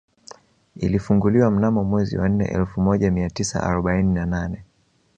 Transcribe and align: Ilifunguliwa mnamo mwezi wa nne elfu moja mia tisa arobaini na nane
Ilifunguliwa 0.75 1.51
mnamo 1.51 1.83
mwezi 1.83 2.17
wa 2.17 2.29
nne 2.29 2.45
elfu 2.45 2.81
moja 2.81 3.11
mia 3.11 3.29
tisa 3.29 3.63
arobaini 3.63 4.13
na 4.13 4.25
nane 4.25 4.63